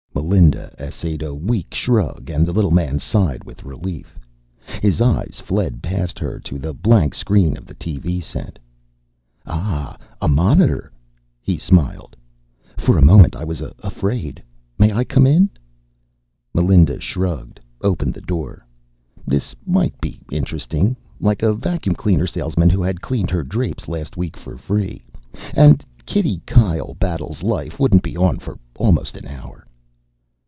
[0.13, 4.17] Melinda essayed a weak shrug and the little man sighed with relief.
[4.81, 8.59] His eyes fled past her to the blank screen of the TV set.
[9.45, 10.91] "Ah, a monitor."
[11.41, 12.15] He smiled.
[12.77, 14.41] "For a moment I was afraid
[14.77, 15.49] May I come in?"
[16.53, 18.65] Melinda shrugged, opened the door.
[19.25, 24.15] This might be interesting, like a vacuum cleaner salesman who had cleaned her drapes last
[24.17, 25.01] week for free.
[25.53, 29.65] And Kitty Kyle Battles Life wouldn't be on for almost an hour.